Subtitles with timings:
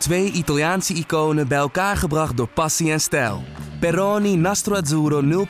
[0.00, 3.42] Twee Italiaanse iconen bij elkaar gebracht door passie en stijl.
[3.80, 5.46] Peroni Nastro Azzurro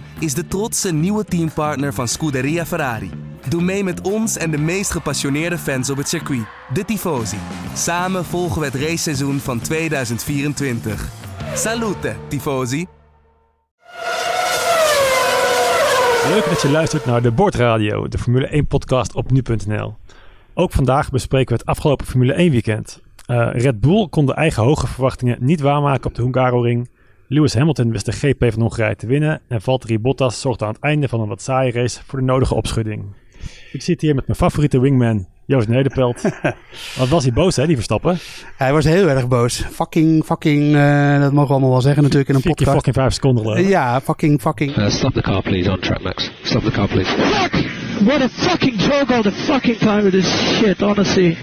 [0.00, 3.10] 0.0 is de trotse nieuwe teampartner van Scuderia Ferrari.
[3.48, 7.36] Doe mee met ons en de meest gepassioneerde fans op het circuit, de Tifosi.
[7.74, 11.08] Samen volgen we het raceseizoen van 2024.
[11.54, 12.86] Salute, Tifosi!
[16.28, 19.96] Leuk dat je luistert naar de Bordradio, de Formule 1-podcast op nu.nl.
[20.54, 23.00] Ook vandaag bespreken we het afgelopen Formule 1 weekend.
[23.30, 26.88] Uh, Red Bull kon de eigen hoge verwachtingen niet waarmaken op de Hungaroring.
[27.28, 29.40] Lewis Hamilton wist de GP van Hongarije te winnen.
[29.48, 32.54] En Valtteri Bottas zorgde aan het einde van een wat saaie race voor de nodige
[32.54, 33.04] opschudding.
[33.72, 36.22] Ik zit hier met mijn favoriete wingman, Joost Nederpelt.
[36.98, 38.18] Wat was hij boos, hè, die Verstappen?
[38.56, 39.62] Hij was heel erg boos.
[39.70, 42.74] Fucking, fucking, uh, dat mogen we allemaal wel zeggen natuurlijk in een Vier podcast.
[42.76, 43.68] fucking vijf seconden ik.
[43.68, 44.76] Ja, fucking, fucking.
[44.76, 46.30] Uh, stop the car, please, on track, Max.
[46.42, 47.10] Stop the car, please.
[47.10, 47.52] Fuck!
[48.06, 51.36] What a fucking joke all the fucking time with this shit, honestly.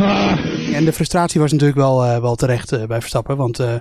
[0.00, 0.55] Ah.
[0.74, 3.36] En de frustratie was natuurlijk wel, uh, wel terecht uh, bij Verstappen.
[3.36, 3.74] Want uh,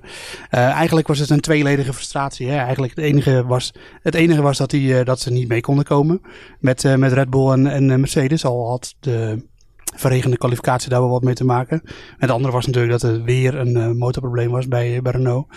[0.49, 2.49] eigenlijk was het een tweeledige frustratie.
[2.49, 2.57] Hè?
[2.57, 6.21] Eigenlijk het enige was, het enige was dat, hij, dat ze niet mee konden komen
[6.59, 8.45] met, met Red Bull en, en Mercedes.
[8.45, 9.45] Al had de
[9.95, 11.81] verregende kwalificatie daar wel wat mee te maken.
[11.83, 15.47] En het andere was natuurlijk dat er weer een uh, motorprobleem was bij, bij Renault.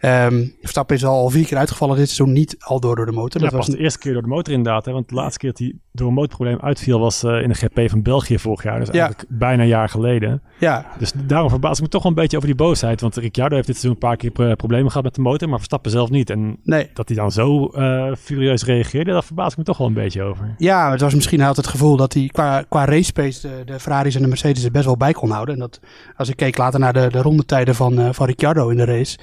[0.00, 3.40] Um, Verstappen is al vier keer uitgevallen dit seizoen, niet al door, door de motor.
[3.40, 4.84] Ja, dat was de eerste keer door de motor inderdaad.
[4.84, 4.92] Hè?
[4.92, 7.90] Want de laatste keer dat hij door een motorprobleem uitviel was uh, in de GP
[7.90, 8.78] van België vorig jaar.
[8.78, 10.42] Dus eigenlijk bijna een jaar geleden.
[10.58, 10.86] Ja.
[10.98, 13.00] Dus daarom verbaas ik me toch wel een beetje over die boosheid.
[13.00, 15.90] Want Ricciardo heeft dit seizoen een paar keer problemen gehad met de motor, maar Verstappen
[15.90, 16.30] zelf niet.
[16.30, 16.90] En nee.
[16.92, 20.22] dat hij dan zo uh, furieus reageerde, daar verbaas ik me toch wel een beetje
[20.22, 20.54] over.
[20.58, 23.80] Ja, het was misschien hij had het gevoel dat hij qua, qua race pace de,
[23.80, 25.54] Ferraris en de Mercedes er best wel bij kon houden.
[25.54, 25.80] En dat,
[26.16, 29.18] als ik keek later naar de, de rondetijden van, uh, van Ricciardo in de race.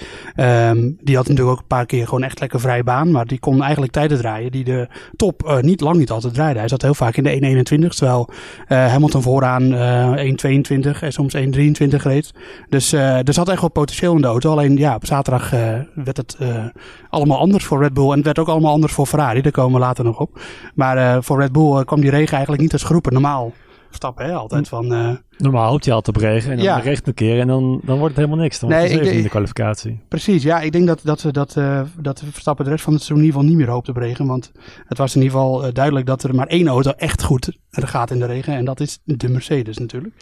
[0.70, 3.12] Um, die had natuurlijk ook een paar keer gewoon echt lekker vrij baan.
[3.12, 6.60] Maar die kon eigenlijk tijden draaien die de top uh, niet lang niet altijd draaide.
[6.60, 7.88] Hij zat heel vaak in de 1.21.
[7.88, 10.12] Terwijl uh, Hamilton vooraan uh,
[10.94, 11.42] 1.22 en soms 1.23
[11.88, 12.32] reed.
[12.70, 14.52] Dus er zat echt wel potentieel in de auto.
[14.52, 15.50] Alleen ja, op zaterdag
[15.96, 16.38] werd het
[17.10, 18.10] allemaal anders voor Red Bull.
[18.10, 19.42] En het werd ook allemaal anders voor Ferrari.
[19.42, 20.40] Daar komen we later nog op.
[20.76, 23.14] Maar voor Red Bull kwam die regen eigenlijk niet als geroepen.
[23.14, 23.54] Normaal
[23.96, 24.34] stappen, hè?
[24.34, 24.94] Altijd van...
[24.94, 25.10] Uh...
[25.38, 26.86] Normaal hoopt je altijd op regen en dan ja.
[26.86, 28.60] een keer en dan, dan wordt het helemaal niks.
[28.60, 30.00] Dan wordt nee, het in de kwalificatie.
[30.08, 30.60] Precies, ja.
[30.60, 33.42] Ik denk dat, dat, dat, uh, dat Verstappen de rest van het seizoen in ieder
[33.42, 34.26] geval niet meer hoopt op regen.
[34.26, 34.52] Want
[34.88, 38.12] het was in ieder geval uh, duidelijk dat er maar één auto echt goed gaat
[38.12, 38.56] in de regen.
[38.56, 40.14] En dat is de Mercedes natuurlijk.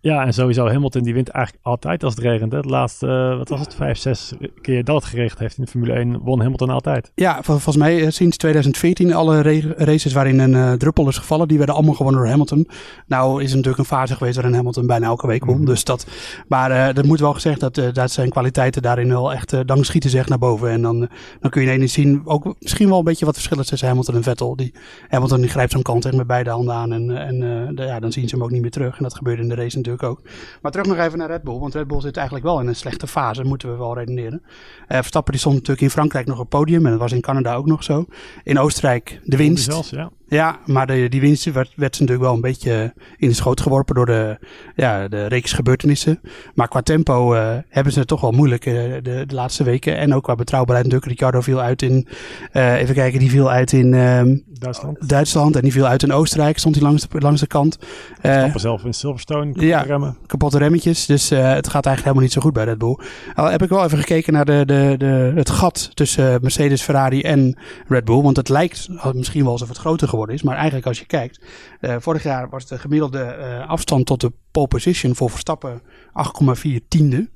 [0.00, 2.52] Ja, en sowieso Hamilton die wint eigenlijk altijd als het regent.
[2.52, 2.60] Hè.
[2.60, 5.70] De laatste, uh, wat was het, vijf, zes keer dat het geregend heeft in de
[5.70, 7.12] Formule 1, won Hamilton altijd.
[7.14, 9.42] Ja, vol volgens mij uh, sinds 2014 alle
[9.76, 12.68] races waarin een uh, druppel is gevallen, die werden allemaal gewonnen door Hamilton.
[13.06, 15.58] Nou is er natuurlijk een fase geweest waarin Hamilton bijna elke week won.
[15.58, 15.64] Mm.
[15.64, 16.06] Dus dat,
[16.48, 20.18] maar dat moet wel gezegd dat, dat zijn kwaliteiten daarin wel echt, dan schieten ze
[20.18, 20.70] echt naar boven.
[20.70, 21.08] En dan,
[21.40, 24.22] dan kun je ineens zien, ook misschien wel een beetje wat verschillen tussen Hamilton en
[24.22, 24.56] Vettel.
[24.56, 24.74] Die,
[25.08, 27.38] Hamilton die grijpt zo'n kant echt met beide handen aan en, en
[27.74, 28.96] de, ja, dan zien ze hem ook niet meer terug.
[28.96, 30.22] En dat gebeurde in de race ook.
[30.62, 32.76] Maar terug nog even naar Red Bull, want Red Bull zit eigenlijk wel in een
[32.76, 34.42] slechte fase, moeten we wel redeneren.
[34.42, 34.48] Uh,
[34.96, 37.66] Verstappen die stond natuurlijk in Frankrijk nog op podium en dat was in Canada ook
[37.66, 38.04] nog zo.
[38.44, 39.64] In Oostenrijk de winst.
[39.64, 40.10] Zelfs, ja.
[40.28, 43.94] Ja, maar de, die winst werd, werd natuurlijk wel een beetje in de schoot geworpen
[43.94, 44.38] door de,
[44.74, 46.20] ja, de reeks gebeurtenissen.
[46.54, 49.96] Maar qua tempo uh, hebben ze het toch wel moeilijk uh, de, de laatste weken.
[49.96, 51.20] En ook qua betrouwbaarheid natuurlijk.
[51.20, 52.08] Ricciardo viel uit in,
[52.52, 55.08] uh, even kijken, die viel uit in um, Duitsland.
[55.08, 55.56] Duitsland.
[55.56, 57.78] En die viel uit in Oostenrijk, stond hij langs de, langs de kant.
[58.18, 60.16] Stappen zelf in Silverstone, kapotte ja, remmen.
[60.26, 61.06] kapotte remmetjes.
[61.06, 62.98] Dus het gaat eigenlijk helemaal niet zo goed bij Red Bull.
[63.34, 67.22] Al heb ik wel even gekeken naar de, de, de, het gat tussen Mercedes, Ferrari
[67.22, 67.56] en
[67.88, 68.22] Red Bull.
[68.22, 70.42] Want het lijkt misschien wel alsof het groter geworden is.
[70.42, 71.40] Maar eigenlijk als je kijkt,
[71.80, 76.88] uh, vorig jaar was de gemiddelde uh, afstand tot de pole position voor Verstappen 8,4
[76.88, 77.28] tiende.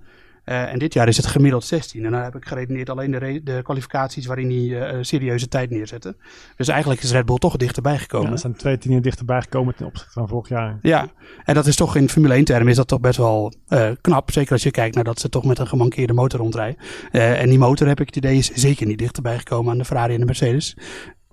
[0.44, 2.04] Uh, en dit jaar is het gemiddeld 16.
[2.04, 6.16] En dan heb ik geredeneerd alleen de, de kwalificaties waarin hij uh, serieuze tijd neerzette.
[6.56, 8.26] Dus eigenlijk is Red Bull toch dichterbij gekomen.
[8.26, 10.78] Ja, er zijn twee tienden dichterbij gekomen ten opzichte van vorig jaar.
[10.82, 11.08] Ja,
[11.44, 14.30] en dat is toch in Formule 1 termen is dat toch best wel uh, knap.
[14.30, 16.78] Zeker als je kijkt naar dat ze toch met een gemankeerde motor rondrijden.
[17.10, 20.12] en die motor heb ik het idee is zeker niet dichterbij gekomen aan de Ferrari
[20.12, 20.76] en de Mercedes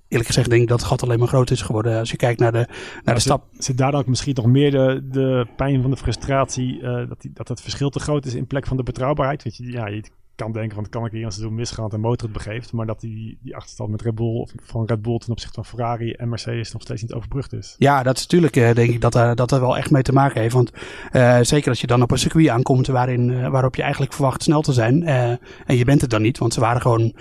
[0.09, 1.99] eerlijk gezegd denk ik dat het gat alleen maar groter is geworden.
[1.99, 2.67] Als je kijkt naar de,
[3.03, 3.47] naar de stap.
[3.51, 7.07] Zit, zit daar dan ook misschien nog meer de, de pijn van de frustratie, uh,
[7.07, 9.43] dat, die, dat het verschil te groot is in plek van de betrouwbaarheid?
[9.43, 10.03] Weet je, ja, je
[10.39, 12.85] kan denken van, kan ik hier een seizoen misgaan dat de motor het begeeft, maar
[12.85, 16.29] dat die, die achterstand met Red Bull, van Red Bull ten opzichte van Ferrari en
[16.29, 17.75] Mercedes nog steeds niet overbrugd is.
[17.77, 20.13] Ja, dat is natuurlijk, uh, denk ik, dat er, dat er wel echt mee te
[20.13, 20.53] maken heeft.
[20.53, 20.71] Want
[21.11, 24.43] uh, zeker als je dan op een circuit aankomt waarin, uh, waarop je eigenlijk verwacht
[24.43, 27.13] snel te zijn, en je bent het dan niet, want ze waren gewoon,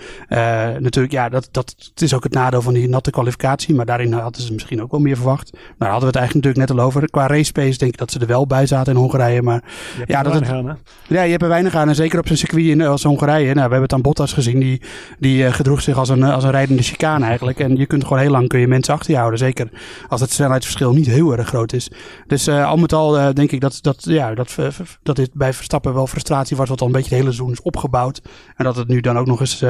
[0.79, 4.13] natuurlijk, ja, dat, dat het is ook het nadeel van die natte kwalificatie, maar daarin
[4.13, 5.51] hadden ze misschien ook wel meer verwacht.
[5.53, 7.09] Maar daar hadden we het eigenlijk natuurlijk net al over.
[7.09, 9.63] Qua race pace denk ik dat ze er wel bij zaten in Hongarije, maar
[10.05, 10.73] ja, dat aan, hè?
[11.07, 13.45] ja, je hebt er weinig aan en zeker op zo'n circuit in, Hongarije.
[13.45, 14.59] Nou, we hebben het aan Bottas gezien.
[14.59, 14.81] Die,
[15.19, 17.59] die eh, gedroeg zich als een, eh, als een rijdende chicane eigenlijk.
[17.59, 19.39] En je kunt gewoon heel lang kun je mensen achter je houden.
[19.39, 19.69] Zeker
[20.07, 21.91] als het snelheidsverschil niet heel erg groot is.
[22.27, 24.55] Dus eh, al met al denk ik dat, dat, ja, dat,
[25.03, 26.69] dat dit bij Verstappen wel frustratie was.
[26.69, 28.21] Wat al een beetje het hele seizoen is opgebouwd.
[28.55, 29.61] En dat het nu dan ook nog eens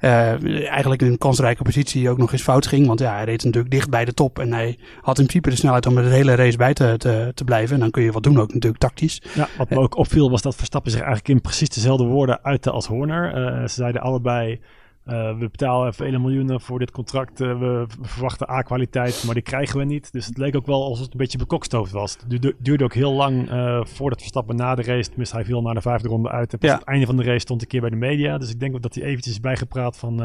[0.00, 2.86] eigenlijk in een kansrijke positie ook nog eens fout ging.
[2.86, 4.38] Want ja, hij reed natuurlijk dicht bij de top.
[4.38, 7.32] En hij had in principe de snelheid om er de hele race bij te, te,
[7.34, 7.74] te blijven.
[7.74, 9.22] En dan kun je wat doen ook natuurlijk tactisch.
[9.34, 12.86] Ja, wat me ook opviel was dat Verstappen zich eigenlijk in precies dezelfde woorden als
[12.86, 13.34] Horner.
[13.34, 14.60] Eh, ze zeiden allebei,
[15.04, 17.40] eh, we betalen vele miljoenen voor dit contract.
[17.40, 20.12] eh, we verwachten A-kwaliteit, maar die krijgen we niet.
[20.12, 22.16] Dus het leek ook wel alsof het een beetje bekokstoofd was.
[22.28, 25.72] Het duurde, ook heel lang eh, voordat Verstappen na de race, tenminste hij viel na
[25.72, 26.52] de vijfde ronde uit.
[26.52, 26.74] En Ja.
[26.74, 28.38] het einde van de race stond een keer bij de media.
[28.38, 30.16] Dus ik denk dat hij eventjes bijgepraat van,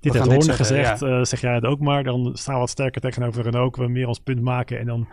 [0.00, 0.98] dit heeft Horner gezegd,
[1.28, 2.04] zeg jij het ook maar.
[2.04, 4.78] Dan staan we wat sterker tegenover Renault, we meer ons punt maken.
[4.78, 5.08] En dan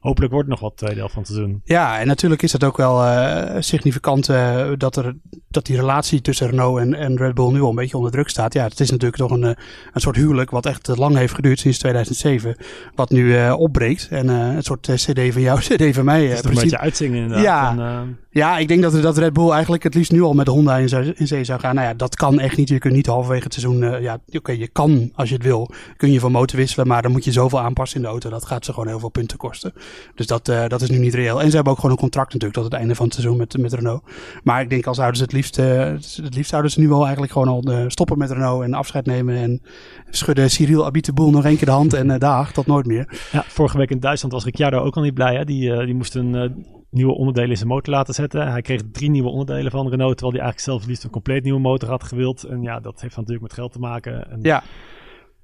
[0.00, 1.60] hopelijk wordt het nog wat tweede helft van het seizoen.
[1.64, 5.14] Ja, en natuurlijk is het ook wel eh, significant eh, dat, er,
[5.48, 8.28] dat die relatie tussen Renault en, en Red Bull nu al een beetje onder druk
[8.28, 8.52] staat.
[8.54, 9.62] Ja, het is natuurlijk toch een, eh,
[9.92, 12.56] een soort huwelijk wat echt eh, lang heeft geduurd sinds 2007.
[12.94, 14.08] Wat nu eh, opbreekt.
[14.10, 16.22] En eh, een soort eh, CD van jou, CD van mij.
[16.26, 17.44] Het eh, is een beetje uitzingen inderdaad.
[17.44, 17.70] Ja.
[17.70, 18.00] En, eh,
[18.30, 20.88] Ja, ik denk dat, dat Red Bull eigenlijk het liefst nu al met Honda in,
[20.88, 21.74] zou- in zee zou gaan.
[21.74, 22.68] Nou ja, dat kan echt niet.
[22.68, 23.82] Je kunt niet halverwege het seizoen.
[23.82, 25.70] eh, ja, oké, je kan als je het wil.
[25.96, 28.30] Kun je van motor wisselen, maar dan moet je zoveel aanpassen in de auto.
[28.30, 29.72] Dat gaat ze gewoon heel veel punten kosten.
[30.14, 31.40] Dus dat, eh, dat is nu niet reëel.
[31.40, 33.58] En ze hebben ook gewoon een contract natuurlijk tot het einde van het seizoen met,
[33.58, 34.02] met Renault.
[34.42, 35.84] Maar ik denk als zouden ze het liefst, eh,
[36.22, 39.06] het liefst zouden ze nu wel eigenlijk gewoon al eh, stoppen met Renault en afscheid
[39.06, 39.36] nemen.
[39.36, 39.62] En
[40.10, 43.28] schudden Cyril Abiteboel nog één keer de hand en dag, tot nooit meer.
[43.32, 45.34] Ja, vorige week in Duitsland was Ricciardo ook al niet blij.
[45.34, 45.44] Hè?
[45.44, 48.50] Die, die moest een nieuwe onderdelen in zijn motor laten zetten.
[48.50, 51.60] Hij kreeg drie nieuwe onderdelen van Renault, terwijl hij eigenlijk zelf liefst een compleet nieuwe
[51.60, 52.44] motor had gewild.
[52.44, 54.30] En ja, dat heeft natuurlijk met geld te maken.
[54.30, 54.62] En Ja.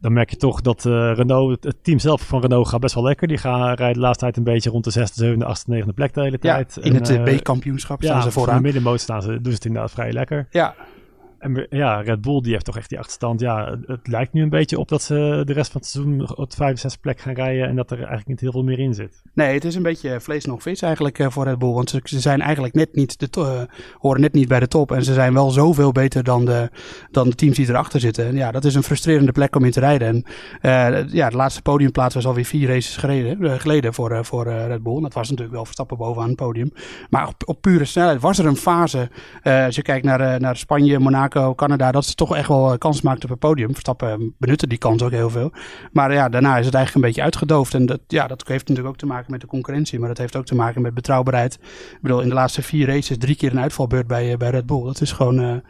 [0.02, 3.04] Dan merk je toch dat eh, Renault, het- team zelf van Renault gaat best wel
[3.04, 3.28] lekker.
[3.28, 6.14] Die gaan rijden de laatste tijd een beetje rond de zesde, zevende, achtste, negende plek
[6.14, 6.76] de hele Ja, tijd.
[6.76, 8.62] in En, het eh, eh, B-kampioenschap ja, staan ze voor de vooraan.
[8.62, 10.46] middenmoot staan ze, doen ze het inderdaad vrij lekker.
[10.50, 10.74] Ja,
[11.42, 13.40] En ja, Red Bull die heeft toch echt die achterstand.
[13.40, 16.50] Ja, het, lijkt nu een beetje op dat ze de rest van het seizoen op
[16.50, 17.68] de vijfde, zesde plek gaan rijden.
[17.68, 19.22] En dat er eigenlijk niet heel veel meer in zit.
[19.34, 21.72] Nee, het is een beetje vlees nog vis eigenlijk eh, voor Red Bull.
[21.72, 24.92] Want ze, ze zijn eigenlijk net niet de eh, horen net niet bij de top.
[24.92, 26.70] En ze zijn wel zoveel beter dan de,
[27.10, 28.26] dan de teams die erachter zitten.
[28.26, 30.08] En ja, dat is een frustrerende plek om in te rijden.
[30.08, 30.24] En
[30.60, 35.00] eh, ja, de laatste podiumplaats was alweer vier races gereden, geleden voor, voor Red Bull.
[35.00, 36.72] Dat was natuurlijk wel Verstappen bovenaan het podium.
[37.10, 39.10] Maar op, op pure snelheid was er een fase.
[39.42, 41.92] als je kijkt naar, naar Spanje, Monaco, Canada.
[41.92, 43.70] Dat ze toch echt wel eh, kans maakten op het podium.
[43.70, 45.52] Verstappen eh, benutte die kans ook heel veel.
[45.92, 47.74] Maar ja, daarna is het eigenlijk een beetje uitgedoofd.
[47.74, 49.98] En dat, ja, dat heeft natuurlijk ook te maken met de concurrentie.
[49.98, 51.54] Maar dat heeft ook te maken met betrouwbaarheid.
[51.92, 54.66] Ik bedoel, in de laatste vier races drie keer een uitvalbeurt bij, eh, bij Red
[54.66, 54.84] Bull.
[54.84, 55.62] Dat is gewoon...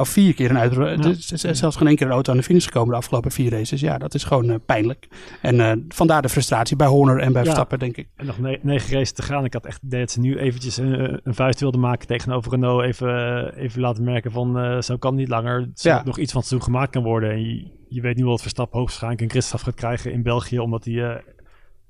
[0.00, 1.02] of vier keer een uitvalbeurt.
[1.02, 3.50] Dus is zelfs geen één keer een auto aan de finish gekomen de afgelopen vier
[3.50, 3.80] races.
[3.80, 5.08] Ja, dat is gewoon pijnlijk.
[5.42, 7.46] En vandaar de frustratie bij Horner en bij Ja.
[7.46, 8.08] Verstappen, denk ik.
[8.16, 9.44] En nog ne- negen races te gaan.
[9.44, 12.82] Ik had echt idee dat ze nu eventjes een, een vuist wilden maken tegenover Renault.
[12.82, 14.56] Even, even laten merken van
[14.88, 15.68] zo kan het niet langer.
[15.74, 16.02] Ja.
[16.04, 17.30] nog iets van het seizoen gemaakt kan worden.
[17.30, 20.58] En je, je weet nu wel dat Verstappen hoogstwaarschijnlijk een gridstraf gaat krijgen in België.
[20.58, 21.22] Omdat die eh,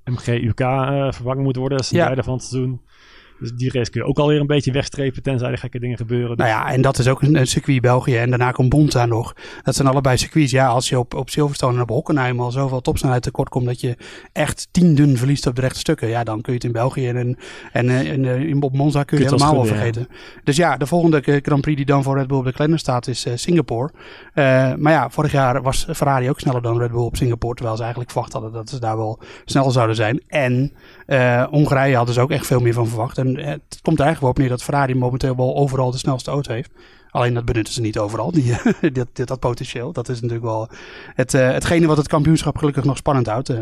[0.03, 1.77] MG-UK eh, vervangen moet worden.
[1.77, 2.07] Dat is een Ja.
[2.07, 2.81] derde van het seizoen.
[3.39, 6.37] Dus die race kun je ook alweer een beetje wegstrepen tenzij er gekke dingen gebeuren.
[6.37, 8.17] Dus Nou ja, en dat is ook een, een circuit België.
[8.17, 9.35] En daarna komt Bonta nog.
[9.63, 10.51] Dat zijn allebei circuits.
[10.51, 13.81] Ja, als je op, op Silverstone en op Hockenheim al zoveel topsnelheid tekort komt dat
[13.81, 13.97] je
[14.33, 16.07] echt tienden verliest op de rechte stukken.
[16.07, 17.37] Ja, dan kun je het in België en, en,
[17.71, 20.07] en, eh, en eh, op Monza kun je, het helemaal wel vergeten.
[20.43, 23.07] Dus ja, de volgende Grand Prix die dan voor Red Bull op de kalender staat
[23.07, 23.91] is eh, Singapore.
[24.77, 27.55] Maar ja, vorig jaar was Ferrari ook sneller dan Red Bull op Singapore.
[27.55, 30.21] Terwijl ze eigenlijk verwacht hadden dat ze daar wel sneller zouden zijn.
[30.27, 30.73] En
[31.09, 33.17] eh, Hongarije hadden ze ook echt veel meer van verwacht.
[33.17, 36.31] En het komt er eigenlijk wel op neer dat Ferrari momenteel wel overal de snelste
[36.31, 36.71] auto heeft.
[37.11, 38.53] Alleen dat benutten ze niet overal, die,
[38.93, 39.91] dat, dat, dat potentieel.
[39.91, 40.69] Dat is natuurlijk wel
[41.15, 43.49] het, eh, hetgene wat het kampioenschap gelukkig nog spannend houdt.
[43.49, 43.59] eh.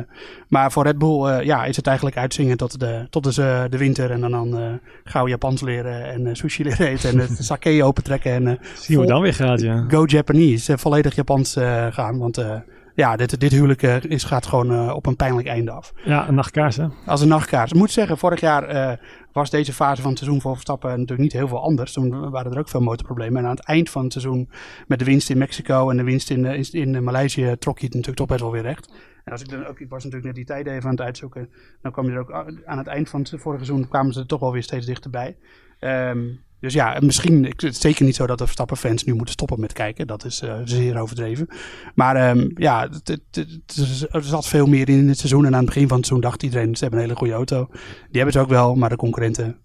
[0.47, 3.77] maar voor Red Bull eh, ja, is het eigenlijk uitzingen tot de, tot de, de
[3.77, 4.11] winter.
[4.11, 7.09] En dan, dan gauw Japans leren en sushi leren eten.
[7.09, 8.31] En het sake opentrekken.
[8.31, 8.43] En
[8.75, 9.85] Zien we vol- dan weer gaat, ja.
[9.87, 10.77] go Japanese.
[10.77, 11.53] volledig Japans
[11.89, 12.17] gaan.
[12.17, 12.37] Want
[12.97, 15.93] ja, dit, dit huwelijk eh, is, gaat gewoon eh, op een pijnlijk einde af.
[16.03, 16.87] Ja, een nachtkaars hè.
[17.05, 17.71] Als een nachtkaars.
[17.71, 18.97] Ik moet zeggen, vorig jaar eh,
[19.31, 21.93] was deze fase van het seizoen voor Verstappen natuurlijk niet heel veel anders.
[21.93, 23.37] Toen waren er ook veel motorproblemen.
[23.37, 24.49] En aan het eind van het seizoen
[24.87, 27.93] met de winst in Mexico en de winst in, in, in Maleisië trok hij het
[27.93, 28.93] natuurlijk toch best wel weer recht.
[29.23, 31.49] En als ik dan ook, ik was natuurlijk net die tijden even aan het uitzoeken.
[31.81, 32.31] Dan kwam je er ook
[32.65, 35.37] aan het eind van het vorige seizoen kwamen ze er toch wel weer steeds dichterbij.
[35.79, 36.25] Ehm,
[36.59, 39.59] dus ja, misschien, ik- het is zeker niet zo dat de Verstappen-fans nu moeten stoppen
[39.59, 40.07] met kijken.
[40.07, 41.47] Dat is eh, zeer overdreven.
[41.95, 45.45] Maar ehm, ja, het, het, het- er zat veel meer in het seizoen.
[45.45, 47.67] En aan het begin van het seizoen dacht iedereen, ze hebben een hele goede auto.
[47.71, 47.81] Die
[48.21, 49.57] hebben ze ook wel, maar de concurrenten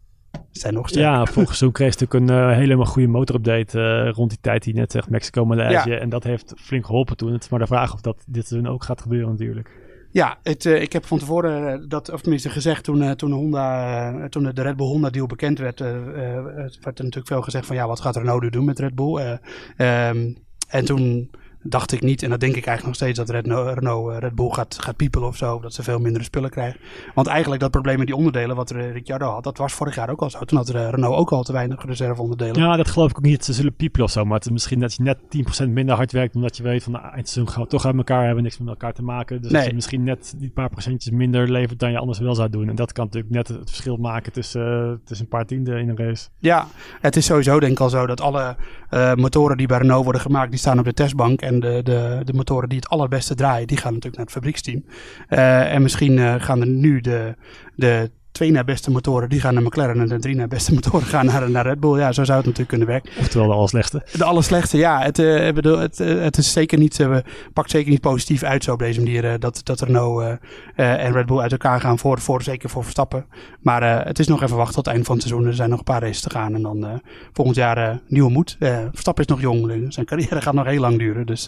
[0.51, 1.11] zijn nog sterker.
[1.11, 4.63] Ja, volgens seizoen kreeg ze natuurlijk een eh, helemaal goede motorupdate eh, rond die tijd
[4.63, 5.91] die net zegt, Mexico, Maleisië.
[5.91, 5.99] Ja.
[5.99, 7.33] En dat heeft flink geholpen toen.
[7.33, 9.71] Het is maar de vraag of dat dit seizoen ook gaat gebeuren natuurlijk.
[10.12, 13.33] Ja, het, uh, ik heb van tevoren uh, dat, of tenminste gezegd toen, uh, toen,
[13.33, 17.76] Honda, toen de Red Bull Honda deal bekend werd, werd er natuurlijk veel gezegd van
[17.76, 19.38] ja, wat gaat Renault nu doen met Red Bull?
[19.76, 20.37] Um,
[20.69, 21.31] en toen
[21.62, 24.50] dacht ik niet, en dat denk ik eigenlijk nog steeds, dat Red, Renault Red Bull
[24.50, 25.61] gaat, gaat piepelen of zo.
[25.61, 26.81] Dat ze veel minder spullen krijgen.
[27.14, 30.21] Want eigenlijk dat probleem met die onderdelen wat Ricciardo had, dat was vorig jaar ook
[30.21, 30.45] al zo.
[30.45, 32.62] Toen had Renault ook al te weinig reserveonderdelen.
[32.62, 33.45] Ja, dat geloof ik ook niet.
[33.45, 34.25] Ze zullen piepelen of zo.
[34.25, 35.19] Maar het is misschien dat je net
[35.64, 37.97] 10% minder hard werkt, omdat je weet van de nou, eindseizoen gaan we toch uit
[37.97, 39.42] elkaar hebben, niks met elkaar te maken.
[39.42, 39.61] Dus nee.
[39.61, 42.69] dat je misschien net die paar procentjes minder levert dan je anders wel zou doen.
[42.69, 45.97] En dat kan natuurlijk net het verschil maken tussen, tussen een paar tienden in een
[45.97, 46.28] race.
[46.38, 46.66] Ja,
[47.00, 48.57] het is sowieso denk ik al zo dat alle
[48.95, 51.41] uh, motoren die bij Renault worden gemaakt, die staan op de testbank.
[51.41, 54.85] En de, de, de motoren die het allerbeste draaien, die gaan natuurlijk naar het fabrieksteam.
[55.29, 57.35] Uh, en misschien uh, gaan er nu de,
[57.75, 60.01] de twee naar beste motoren, die gaan naar McLaren.
[60.01, 61.99] En de drie naar beste motoren gaan naar, naar Red Bull.
[61.99, 63.11] Ja, zo zou het natuurlijk kunnen werken.
[63.19, 64.03] Oftewel de allerslechtste.
[64.17, 65.03] De allerslechtste, ja.
[65.03, 67.17] Het, uh, bedoel, het, het is zeker niet, uh,
[67.53, 69.25] pakt zeker niet positief uit zo op deze manier.
[69.25, 70.39] Uh, dat, dat Renault
[70.75, 73.27] en Red Bull uit elkaar gaan voor, voor zeker voor Verstappen.
[73.61, 75.47] Maar het is nog even wachten tot het eind van het seizoen.
[75.47, 76.55] Er zijn nog een paar races te gaan.
[76.55, 77.01] En dan
[77.33, 78.57] volgend jaar nieuwe moed.
[78.91, 79.93] Verstappen is nog jong.
[79.93, 81.27] Zijn carrière gaat nog heel lang duren.
[81.27, 81.47] Dus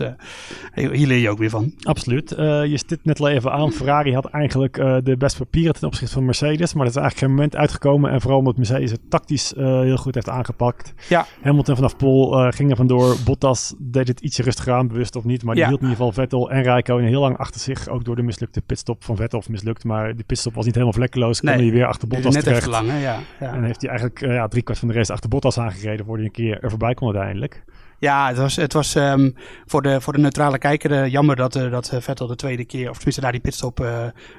[0.74, 1.72] hier leer je ook weer van.
[1.82, 2.30] Absoluut.
[2.30, 3.72] je stipt net al even aan.
[3.72, 4.74] Ferrari had eigenlijk
[5.04, 8.10] de beste papieren ten opzichte van Mercedes maar dat is eigenlijk geen moment uitgekomen.
[8.10, 10.94] En vooral omdat Mercedes het tactisch uh, heel goed heeft aangepakt.
[11.08, 11.26] Ja.
[11.42, 13.16] Hamilton vanaf Pol uh, ging er vandoor.
[13.24, 15.44] Bottas deed het ietsje rustiger aan, bewust of niet.
[15.44, 15.68] Maar die ja.
[15.68, 17.88] hield in ieder geval Vettel en Rijkonen heel lang achter zich.
[17.88, 19.84] Ook door de mislukte pitstop van Vettel of mislukt.
[19.84, 21.40] Maar die pitstop was niet helemaal vlekkeloos.
[21.40, 21.54] Nee.
[21.54, 22.60] Kwam hij weer achter Bottas net terecht.
[22.60, 22.98] Even lang, hè?
[22.98, 23.54] Ja, ja.
[23.54, 26.06] En heeft hij eigenlijk uh, ja, kwart van de race achter Bottas aangereden.
[26.06, 27.64] Voordat hij een keer er voorbij kon uiteindelijk.
[28.04, 29.34] Ja, het was, het was um,
[29.66, 32.90] voor, de, voor de neutrale kijker uh, jammer dat, uh, dat Vettel de tweede keer,
[32.90, 33.86] of tenminste na die pitstop,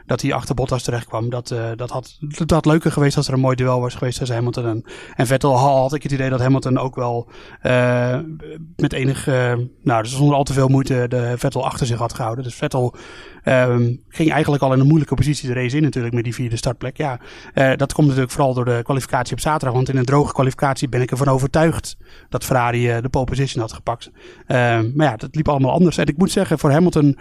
[0.06, 1.30] dat hij achter Bottas terecht kwam.
[1.30, 4.66] Dat, dat, had, dat leuker geweest als er een mooi duel was geweest tussen Hamilton
[4.66, 5.58] en, en Vettel.
[5.58, 7.30] Had ik het idee dat Hamilton ook wel
[8.76, 9.26] met enig,
[9.82, 12.44] nou, dus zonder al te veel moeite de Vettel achter zich had gehouden.
[12.44, 12.96] Dus Vettel
[13.46, 16.58] um, ging eigenlijk al in een moeilijke positie de race in natuurlijk met die vierde
[16.58, 16.98] startplek.
[16.98, 17.20] Ja,
[17.54, 19.74] dat komt natuurlijk vooral door de kwalificatie op zaterdag.
[19.74, 21.98] Want in een droge kwalificatie ben ik ervan overtuigd
[22.30, 24.12] dat Ferrari de pole position had gepakt.
[24.48, 24.58] Uh,
[24.94, 25.98] maar ja, dat liep allemaal anders.
[25.98, 27.14] En ik moet zeggen, voor Hamilton, uh,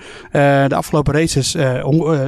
[0.66, 1.56] de afgelopen races,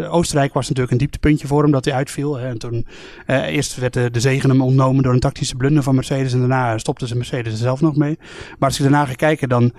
[0.09, 2.41] Oostenrijk was natuurlijk een dieptepuntje voor hem dat hij uitviel.
[2.41, 2.87] En toen
[3.27, 6.33] eerst werd de, de zegen hem ontnomen door een tactische blunder van Mercedes.
[6.33, 8.19] En daarna stopte ze Mercedes er zelf nog mee.
[8.59, 9.73] Maar als ik daarna ga kijken, dan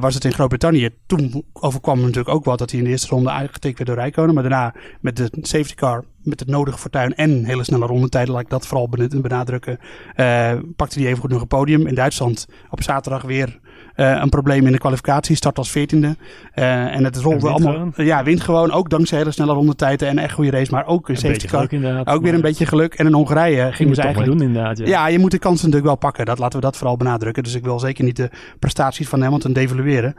[0.00, 0.90] was het in Groot-Brittannië.
[1.06, 3.98] Toen overkwam hem natuurlijk ook wat dat hij in de eerste ronde aangetikt werd door
[3.98, 4.34] Rijkonen.
[4.34, 8.42] Maar daarna met de safety car met het nodige fortuin en hele snelle rondetijden, laat
[8.42, 8.88] ik dat vooral
[9.20, 9.78] benadrukken,
[10.16, 11.86] uh, pakte hij even goed nog een podium.
[11.86, 13.60] In Duitsland op zaterdag weer
[13.96, 16.16] uh, een probleem in de kwalificatie, start als veertiende.
[16.54, 17.72] Uh, en het rolde allemaal.
[17.72, 18.06] Gewoon.
[18.06, 18.72] Ja, wint gewoon.
[18.72, 20.72] Ook dankzij hele snelle rondetijden en echt goede race.
[20.72, 21.62] Maar ook een, safety car.
[22.04, 22.94] Ook weer een beetje geluk.
[22.94, 24.32] En in Hongarije ging ze eigenlijk.
[24.32, 24.86] Doen, inderdaad, ja.
[24.86, 26.24] ja, je moet de kansen natuurlijk wel pakken.
[26.24, 27.42] Dat laten we dat vooral benadrukken.
[27.42, 30.14] Dus ik wil zeker niet de prestaties van Hamilton devalueren.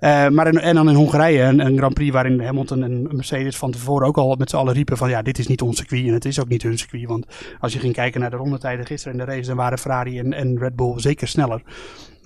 [0.00, 3.70] Uh, maar en dan in Hongarije, een, een, Grand Prix waarin Hamilton en Mercedes van
[3.70, 6.12] tevoren ook al met z'n allen riepen van ja, dit is niet ons circuit en
[6.12, 7.06] het is ook niet hun circuit.
[7.06, 7.26] Want
[7.60, 10.32] als je ging kijken naar de rondetijden gisteren in de race, dan waren Ferrari en,
[10.32, 11.62] en Red Bull zeker sneller.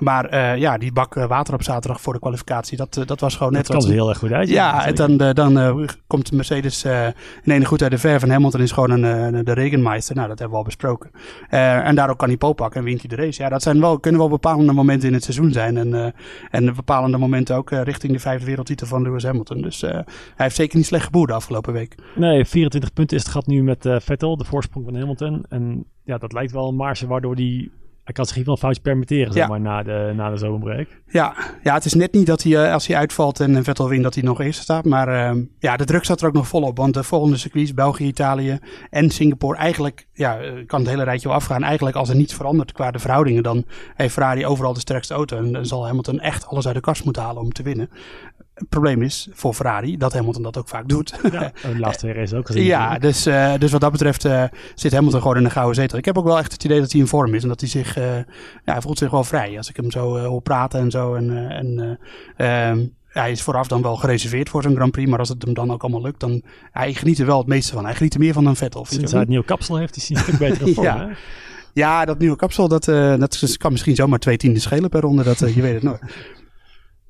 [0.00, 3.36] Maar uh, ja, die bak water op zaterdag voor de kwalificatie, dat, uh, dat was
[3.36, 3.66] gewoon net...
[3.66, 4.48] Dat er heel erg goed uit.
[4.48, 8.72] Ja, en dan, dan komt Mercedes in ene goed uit de verf en Hamilton is
[8.72, 10.14] gewoon een, de regenmeister.
[10.14, 11.10] Nou, dat hebben we al besproken.
[11.48, 13.42] en daardoor kan hij pole pakken en wint hij de race.
[13.42, 15.76] Ja, dat zijn wel, kunnen wel bepalende momenten in het seizoen zijn.
[15.76, 16.14] En,
[16.50, 19.62] en bepalende momenten ook richting de vijfde wereldtitel van Lewis Hamilton.
[19.62, 20.04] Dus hij
[20.36, 21.94] heeft zeker niet slecht geboerd de afgelopen week.
[22.14, 25.44] Nee, 24 punten is het gat nu met Vettel, de voorsprong van Hamilton.
[25.48, 27.70] En ja, dat lijkt wel een marge waardoor die
[28.10, 30.88] hij kan zich in ieder geval foutje permitteren, zeg maar, na de, na de zomerbreak.
[31.06, 34.14] Ja, ja, het is net niet dat hij, als hij uitvalt en Vettel wint, dat
[34.14, 34.84] hij nog eerst staat.
[34.84, 36.76] Maar uh, ja, de druk zat er ook nog volop.
[36.76, 38.58] Want de volgende circuits, België, Italië
[38.90, 41.62] en Singapore, eigenlijk, ja, kan het hele rijtje wel afgaan.
[41.62, 43.64] Eigenlijk als er niets verandert qua de verhoudingen, dan
[43.94, 45.36] heeft Ferrari overal de sterkste auto.
[45.36, 47.90] En dan zal Hamilton echt alles uit de kast moeten halen om te winnen.
[48.60, 51.14] Het probleem is voor Ferrari dat Hamilton dat ook vaak doet.
[51.32, 52.64] Ja, de laatste races ook gezien.
[52.64, 55.98] ja, dus, uh, dus wat dat betreft uh, zit Hamilton gewoon in een gouden zetel.
[55.98, 57.68] Ik heb ook wel echt het idee dat hij in vorm is en dat hij
[57.68, 58.24] zich, uh, ja,
[58.64, 59.56] hij voelt zich wel vrij.
[59.56, 61.14] Als ik hem zo hoor praten en zo.
[61.14, 61.98] En, en
[62.36, 65.54] ehm, hij is vooraf dan wel gereserveerd voor zo'n Grand Prix, maar als het hem
[65.54, 67.84] dan ook allemaal lukt, dan hij geniet er wel het meeste van.
[67.84, 68.84] Hij geniet er meer van dan Vettel.
[68.84, 70.86] Sinds hij het nieuwe kapsel heeft, is hij een stuk beter in vorm.
[70.86, 71.06] ja.
[71.06, 71.14] Hè?
[71.72, 75.22] ja, dat nieuwe kapsel, dat, dat kan misschien zomaar twee tienden schelen per ronde.
[75.22, 76.00] Dat, je weet het nooit.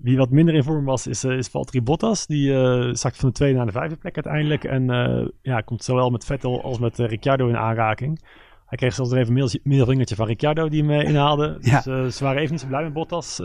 [0.02, 2.26] Wie wat minder in vorm was, is, uh, is Valtteri Bottas.
[2.26, 4.64] Die uh, zakt van de tweede naar de vijfde plek uiteindelijk.
[4.64, 8.20] En uh, ja, komt zowel met Vettel als met Ricciardo in aanraking.
[8.66, 11.56] Hij kreeg zelfs even een middelvingertje van Ricciardo die hem inhaalde.
[11.60, 11.80] Ja.
[11.80, 13.40] Dus ze waren even niet zo blij met Bottas.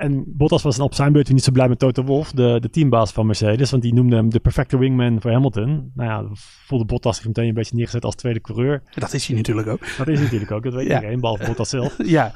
[0.00, 2.56] En Bottas was dan op zijn beurt weer niet zo blij met Toto Wolff, de,
[2.60, 3.70] de teambaas van Mercedes.
[3.70, 5.90] Want die noemde hem de perfecte wingman voor Hamilton.
[5.94, 6.28] Nou ja,
[6.66, 8.82] voelde Bottas zich meteen een beetje neergezet als tweede coureur.
[8.94, 9.80] Dat is hij natuurlijk ook.
[9.98, 10.94] Dat is hij natuurlijk ook, dat weet Ja.
[10.94, 11.96] iedereen, behalve Bottas zelf.
[12.06, 12.32] Ja,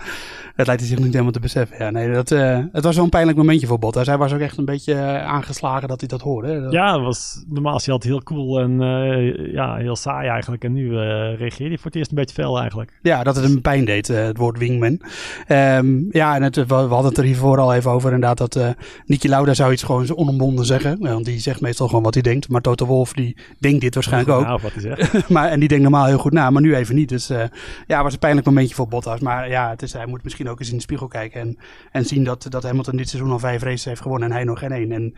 [0.56, 1.76] dat lijkt hij zich niet helemaal te beseffen.
[1.78, 4.06] Ja, nee, dat, eh, het was wel een pijnlijk momentje voor Bottas.
[4.06, 6.60] Hij was ook echt een beetje eh, aangeslagen dat hij dat hoorde.
[6.60, 10.28] Dat- Ja, het was, normaal is hij altijd heel cool en eh, ja, heel saai
[10.28, 10.64] eigenlijk.
[10.64, 12.98] En nu reageerde hij voor het eerst een beetje fel eigenlijk.
[13.02, 15.00] Ja, dat het hem pijn deed, het woord wingman.
[15.46, 18.56] Ehm, ja, en het, we, we hadden het er hiervoor al even over inderdaad dat
[18.56, 18.68] eh
[19.06, 20.98] Niki Lauda zou iets gewoon onomwonden zeggen.
[20.98, 22.48] Want die zegt meestal gewoon wat hij denkt.
[22.48, 24.44] Maar Toto Wolff die denkt dit waarschijnlijk ook.
[24.44, 25.28] Nou, wat hij zegt.
[25.34, 27.08] maar, en die denkt normaal heel goed na, maar nu even niet.
[27.08, 27.38] Dus eh,
[27.86, 29.20] ja, het was een pijnlijk momentje voor Bottas.
[29.20, 31.40] Maar ja, het is, hij moet misschien ook eens in de spiegel kijken.
[31.40, 31.58] En,
[31.90, 34.58] en zien dat, dat Hamilton dit seizoen al vijf races heeft gewonnen en hij nog
[34.58, 34.92] geen één.
[34.92, 35.14] En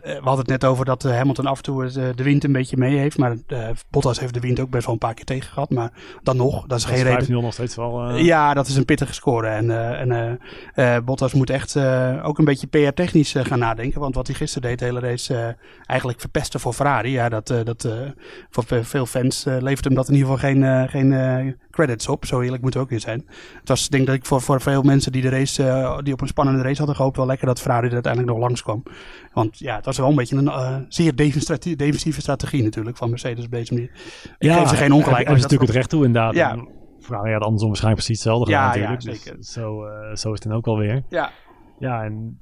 [0.00, 2.76] eh, we hadden het net over dat Hamilton af en toe de wind een beetje
[2.76, 3.18] mee heeft.
[3.18, 3.36] Maar
[3.90, 5.70] Bottas heeft de wind ook best wel een paar keer tegen gehad.
[5.70, 5.92] Maar
[6.22, 7.38] dan nog, dat is Dat geen is reden.
[7.38, 8.16] 5-0 nog steeds wel.
[8.16, 9.46] Ja, dat is een pittige score.
[9.46, 9.70] En,
[10.10, 10.38] en
[11.04, 14.00] Bottas moet echt eh, ook een beetje PR-technisch eh, gaan nadenken.
[14.00, 15.48] Want wat hij gisteren deed, de hele race, eh,
[15.86, 17.10] eigenlijk verpesten voor Ferrari.
[17.10, 17.88] Ja, dat, dat,
[18.50, 22.24] voor ve- veel fans levert hem dat in ieder geval geen, geen credits op.
[22.24, 23.26] Zo eerlijk moet het ook weer zijn.
[23.58, 26.62] Het was denk ik voor, voor veel mensen die, de race, die op een spannende
[26.62, 28.82] race hadden gehoopt, wel lekker dat Ferrari er uiteindelijk nog langskwam.
[29.32, 31.16] Want ja, het was wel een beetje een zeer
[31.76, 33.90] defensieve strategie natuurlijk van Mercedes op deze manier.
[34.38, 35.26] Ik geef ze geen ongelijk.
[35.26, 36.34] Hij is natuurlijk het recht toe inderdaad.
[36.34, 36.56] Ja.
[37.00, 39.22] Ferrari had andersom waarschijnlijk precies hetzelfde Ja, gedaan ja, natuurlijk.
[39.22, 39.38] zeker.
[39.38, 41.02] Dus zo, eh, zo is het dan ook alweer.
[41.08, 41.30] Ja,
[41.80, 42.38] Ja, en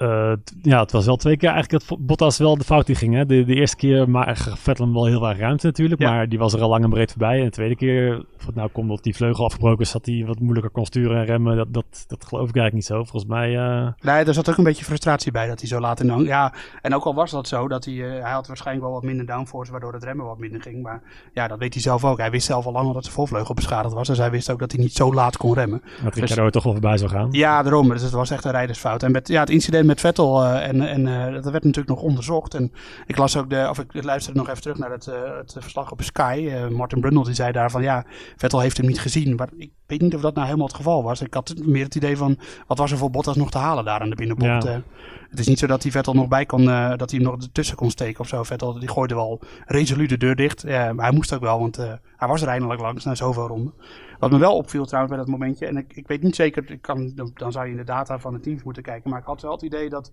[0.00, 3.14] eh, ja, het was wel twee keer eigenlijk dat Bottas wel de fout in ging.
[3.14, 3.26] Hè?
[3.26, 6.10] De, de eerste keer maar gaf Vettel hem wel heel erg ruimte natuurlijk, Ja.
[6.10, 7.38] maar die was er al lang en breed voorbij.
[7.38, 10.24] En de tweede keer, of het nou komt dat die vleugel afgebroken is, dat hij
[10.26, 11.56] wat moeilijker kon sturen en remmen.
[11.56, 12.94] Dat, dat, dat geloof ik eigenlijk niet zo.
[13.04, 16.00] Volgens mij, eh, Nee, er zat ook een beetje frustratie bij dat hij zo laat
[16.00, 16.26] in de hang.
[16.26, 16.52] Ja,
[16.82, 19.26] en ook al was dat zo, dat hij, eh, hij had waarschijnlijk wel wat minder
[19.26, 20.82] downforce, waardoor het remmen wat minder ging.
[20.82, 21.02] Maar
[21.34, 22.18] ja, dat weet hij zelf ook.
[22.18, 24.06] Hij wist zelf al lang al dat zijn voorvleugel beschadigd was.
[24.06, 25.82] Dus hij wist ook dat hij niet zo laat kon remmen.
[26.04, 27.28] dat Ricciardo er toch wel voorbij zou gaan.
[27.30, 27.88] Ja, daarom.
[27.88, 29.02] Dus het was echt een rijdersfout.
[29.02, 32.02] En met, ja, het incident met Vettel, eh, en, en eh, dat werd natuurlijk nog
[32.02, 32.54] onderzocht.
[32.54, 32.72] En
[33.06, 35.90] ik las ook de, of ik luisterde nog even terug naar het, eh, het verslag
[35.92, 36.50] op Sky.
[36.70, 38.04] Martin Brundle die zei daar van ja,
[38.36, 39.34] Vettel heeft hem niet gezien.
[39.34, 41.20] Maar ik weet niet of dat nou helemaal het geval was.
[41.20, 44.00] Ik had meer het idee van wat was er voor Bottas nog te halen daar
[44.00, 44.62] aan de binnenbocht.
[44.62, 44.82] Ja.
[45.30, 47.42] Het is niet zo dat hij Vettel nog bij kon, eh, dat hij hem nog
[47.42, 48.42] ertussen kon steken of zo.
[48.42, 50.62] Vettel die gooide wel resoluut de deur dicht.
[50.62, 53.46] Ja, maar hij moest ook wel, want eh, hij was er eindelijk langs na zoveel
[53.46, 53.74] ronden.
[54.18, 56.82] Wat me wel opviel trouwens bij dat momentje, en ik, ik weet niet zeker, ik
[56.82, 59.42] kan, dan- zou je in de data van de teams moeten kijken, maar ik had
[59.42, 60.10] wel het idee dat,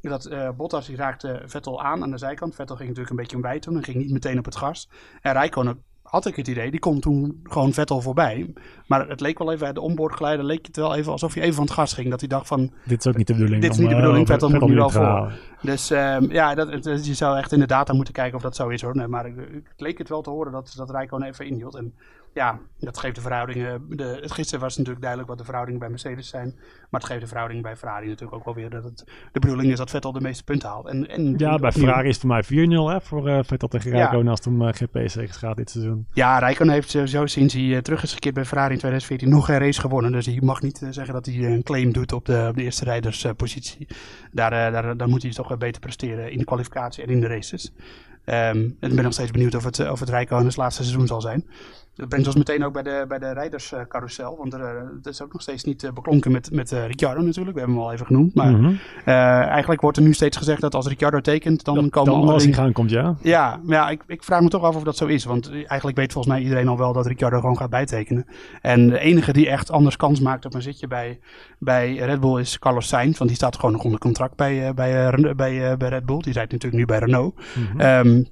[0.00, 2.54] dat eh, Bottas die raakte Vettel aan aan de zijkant.
[2.54, 4.88] Vettel ging natuurlijk een beetje om bij toen en ging niet meteen op het gas.
[5.20, 8.52] En Rijkonen had ik het idee, die komt toen gewoon Vettel voorbij.
[8.86, 11.64] Maar het leek wel even, de onboardgeleider leek het wel even alsof hij even van
[11.64, 12.10] het gas ging.
[12.10, 13.62] Dat hij dacht van, Dit is ook niet de bedoeling.
[13.62, 15.32] Dit is niet de eh, bedoeling, over Vettel moet nu wel voor.
[15.60, 18.68] Dus ehm, ja, dat, je zou echt in de data moeten kijken of dat zo
[18.68, 18.96] is hoor.
[18.96, 21.74] Nee, maar ik- ik- het leek het wel te horen dat, dat Rijkonen even inhield.
[21.74, 21.94] En
[22.34, 23.84] ja, dat geeft de verhoudingen.
[23.88, 26.54] De, het gisteren was natuurlijk duidelijk wat de verhoudingen bij Mercedes zijn.
[26.90, 28.70] Maar het geeft de verhoudingen bij Ferrari natuurlijk ook wel weer.
[28.70, 30.86] Dat het de bedoeling is dat Vettel de meeste punten haalt.
[30.86, 32.48] En, en Ja, bij Ferrari is het voor mij 4-0
[32.92, 33.96] hè, voor eh, Vettel tegen Ja.
[33.96, 36.06] Rijkonen als het om eh, GP-zegens gaat dit seizoen.
[36.12, 39.46] Ja, Rijkonen heeft sowieso sinds hij eh, terug is gekeerd bij Ferrari in 2014 nog
[39.46, 40.12] geen race gewonnen.
[40.12, 42.56] Dus hij mag niet eh, zeggen dat hij eh, een claim doet op de, op
[42.56, 43.88] de eerste rijderspositie.
[44.32, 47.26] daar, eh, daar, moet hij toch wel beter presteren in de kwalificatie en in de
[47.26, 47.72] races.
[48.24, 51.06] Ehm, en ik ben nog steeds benieuwd of het, eh, of het Rijkonen's laatste seizoen
[51.06, 51.46] zal zijn.
[51.94, 54.36] Dat brengt ons meteen ook bij de, bij de rijderscarousel.
[54.36, 57.20] Want er, eh, het is ook nog steeds niet eh, beklonken met, met eh, Ricciardo
[57.22, 57.54] natuurlijk.
[57.54, 58.34] We hebben hem al even genoemd.
[58.34, 58.74] Maar Mhm.
[59.04, 62.54] eigenlijk wordt er nu steeds gezegd dat als Ricciardo tekent, dan Dat- komen dan dingen-
[62.54, 63.14] gaan komt, ja.
[63.22, 65.24] ja, maar ja ik, ik vraag me toch af of dat zo is.
[65.24, 68.26] Want eigenlijk weet volgens mij iedereen al wel dat Ricciardo gewoon gaat bijtekenen.
[68.60, 71.20] En de enige die echt anders kans maakt op een zitje bij,
[71.58, 73.16] bij Red Bull is Carlos Sainz.
[73.18, 76.18] Want die staat gewoon nog onder contract bij, bij, bij, bij Red Bull.
[76.18, 77.34] Die rijdt natuurlijk nu bij Renault.
[77.76, 78.22] Ehm,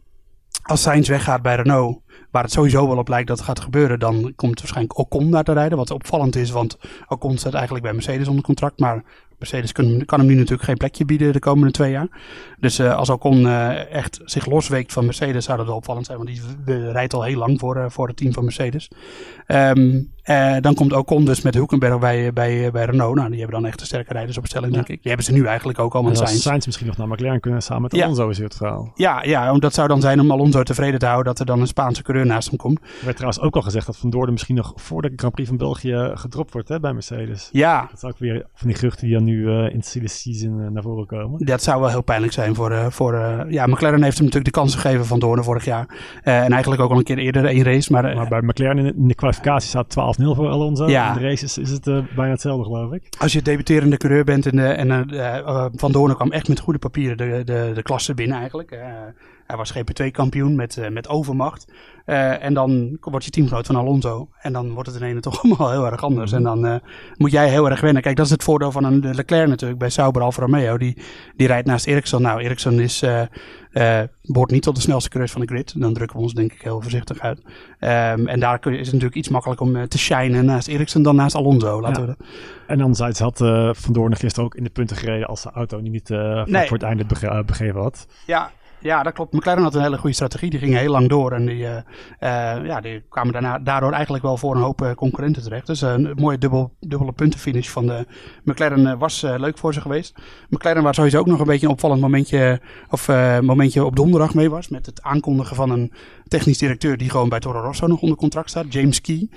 [0.63, 3.99] als Sainz weggaat bij Renault, waar het sowieso wel op lijkt dat het gaat gebeuren,
[3.99, 5.79] dan komt waarschijnlijk Ocon daar te rijden.
[5.79, 8.79] Wat opvallend is, want Ocon staat eigenlijk bij Mercedes onder contract.
[8.79, 9.03] Maar
[9.41, 12.09] Mercedes kan, hem nu natuurlijk geen plekje bieden de komende twee jaar.
[12.59, 16.19] Dus eh, als Ocon eh, echt zich losweekt van Mercedes, zou dat wel opvallend zijn.
[16.19, 16.31] Want
[16.65, 18.91] die rijdt al heel lang voor, eh, voor het team van Mercedes.
[19.47, 23.15] Ehm, eh, dan komt Ocon dus met Hulkenberg bij, bij, bij Renault.
[23.15, 24.99] Nou, die hebben dan echt een sterke rijdersopstelling, denk ik.
[25.03, 26.67] Die hebben ze nu eigenlijk ook al, En want als Sainz.
[26.67, 28.03] Misschien nog naar McLaren kunnen samen met Ja.
[28.03, 28.93] Alonso is het verhaal.
[28.95, 31.67] Ja, ja, dat zou dan zijn om Alonso tevreden te houden dat er dan een
[31.67, 32.79] Spaanse coureur naast hem komt.
[32.81, 35.59] Er werd trouwens ook al gezegd dat Van misschien nog voor de Grand Prix van
[35.59, 37.49] België gedropt wordt hè, bij Mercedes.
[37.53, 40.07] Ja, Dat is ook weer van die geruchten die dan nu eh, in de silly
[40.07, 41.45] season eh, naar voren komen.
[41.47, 42.71] dat zou wel heel pijnlijk zijn voor...
[42.71, 45.87] eh, voor eh, ja, McLaren heeft hem natuurlijk de kans gegeven van Doornen vorig jaar.
[46.23, 47.93] Eh, en eigenlijk ook al een keer eerder één race.
[47.93, 50.89] Maar, eh, Maar bij McLaren in de, in de kwalificatie staat 12-0 voor Alonso.
[50.89, 51.09] Ja.
[51.15, 53.03] In de races is het eh, bijna hetzelfde geloof ik.
[53.19, 56.61] als je debuterende coureur bent en, de, en eh, eh, Van Doornen kwam echt met
[56.61, 58.71] goede papieren de, de, de klasse binnen eigenlijk.
[58.71, 58.79] Eh,
[59.47, 61.73] Hij was GP2-kampioen met, eh, met overmacht.
[62.05, 64.29] Eh, en dan word je teamgenoot van Alonso.
[64.41, 66.33] En dan wordt het in ene toch allemaal heel erg anders.
[66.33, 66.75] En dan eh,
[67.17, 68.03] moet jij heel erg wennen.
[68.03, 70.79] Kijk, dat is het voordeel van een Leclerc natuurlijk bij Sauber Alfa Romeo.
[70.79, 70.97] Die,
[71.37, 72.23] die rijdt naast Ericsson.
[72.23, 73.05] Nou, Ericsson is,
[73.73, 75.81] eh, behoort niet tot de snelste coureurs van de grid.
[75.81, 77.41] Dan drukken we ons denk ik heel voorzichtig uit.
[77.79, 80.69] Ehm, en daar kun je, is het natuurlijk iets makkelijker om eh, te shinen naast
[80.69, 81.81] Ericsson dan naast Alonso.
[81.81, 82.09] Laten Ja.
[82.09, 82.27] we dat-
[82.67, 85.81] En anderzijds had eh Van Doorn gisteren ook in de punten gereden als de auto
[85.81, 86.67] niet Nee.
[86.67, 88.07] voor het einde bege- begeven had.
[88.27, 88.51] Ja,
[88.81, 89.33] ja, dat klopt.
[89.33, 90.51] McLaren had een hele goede strategie.
[90.51, 91.33] Die ging heel lang door.
[91.33, 91.83] En die, eh,
[92.65, 95.67] ja, die kwamen daarna, daardoor eigenlijk wel voor een hoop eh, concurrenten terecht.
[95.67, 98.07] Dus een mooie dubbel, dubbele puntenfinish van de
[98.45, 100.15] McLaren was leuk voor ze geweest.
[100.49, 103.09] McLaren waar sowieso ook nog een beetje een opvallend momentje, of,
[103.41, 104.69] momentje op donderdag mee was.
[104.69, 105.93] Met het aankondigen van een
[106.29, 108.73] technisch directeur die gewoon bij Toro Rosso nog onder contract staat.
[108.73, 109.29] James Key.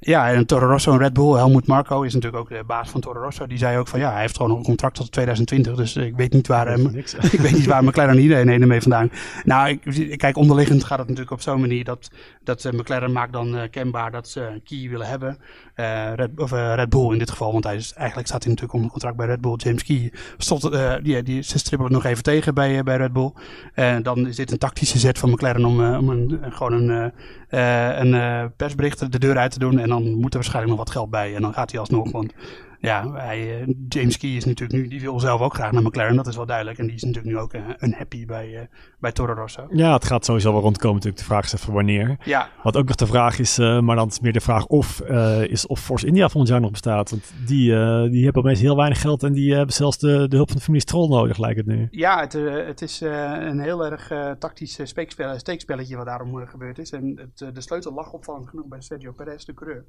[0.00, 2.90] Eh, ja, en Toro Rosso en Red Bull, Helmut Marko is natuurlijk ook de baas
[2.90, 3.46] van Toro Rosso.
[3.46, 5.76] Die zei ook van ja, hij heeft gewoon een contract tot 2020.
[5.76, 7.14] Dus ik weet niet waar hem, Niks.
[7.32, 9.10] ik weet niet waar McLaren iedereen heen mee vandaan.
[9.44, 12.10] Nou, ik, kijk, onderliggend gaat het natuurlijk op zo'n manier dat,
[12.44, 15.38] dat eh, McLaren maakt dan eh, kenbaar dat ze een key willen hebben.
[15.74, 18.52] Eh, Red, of eh, Red Bull in dit geval, want hij is, eigenlijk staat hij
[18.52, 19.54] natuurlijk onder contract bij Red Bull.
[19.56, 23.12] James Key stond, eh, die, die, ze stribbelen nog even tegen bij, eh, bij Red
[23.12, 23.32] Bull.
[23.74, 26.90] En dan is dit een tactische zet van McLaren om, eh, om een, gewoon een,
[26.90, 27.10] eh,
[27.50, 29.78] eh, een eh, persbericht de deur uit te doen.
[29.78, 31.34] En dan moet er waarschijnlijk nog wat geld bij.
[31.34, 32.32] En dan gaat hij alsnog, want
[32.80, 36.16] ja, hij, eh, James Key is natuurlijk nu, die wil zelf ook graag naar McLaren,
[36.16, 36.78] dat is wel duidelijk.
[36.78, 38.60] En die is natuurlijk nu ook uh, unhappy bij, uh,
[38.98, 39.66] bij Toro Rosso.
[39.70, 41.22] Ja, het gaat sowieso wel rondkomen natuurlijk.
[41.22, 42.16] De vraag is even wanneer.
[42.24, 42.48] Ja.
[42.62, 45.00] Wat ook nog de vraag is, maar dan is meer de vraag of,
[45.48, 47.10] is of Force India volgend jaar nog bestaat.
[47.10, 47.66] Want die,
[48.10, 50.62] die hebben opeens heel weinig geld en die hebben zelfs de, de hulp van de
[50.62, 51.88] familie Stroll nodig, lijkt het nu.
[51.90, 52.32] Ja, het,
[52.66, 56.90] het is een heel erg tactisch steekspel, steekspelletje wat daarom gebeurd is.
[56.90, 59.84] En het, de sleutel lag opvallend genoeg bij Sergio Perez, de coureur.